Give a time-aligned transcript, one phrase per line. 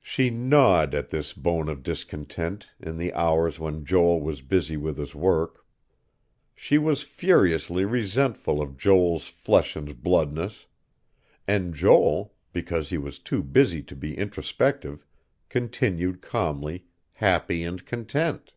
[0.00, 4.96] She gnawed at this bone of discontent, in the hours when Joel was busy with
[4.96, 5.66] his work.
[6.54, 10.66] She was furiously resentful of Joel's flesh and bloodness....
[11.48, 15.04] And Joel, because he was too busy to be introspective,
[15.48, 18.54] continued calmly happy and content.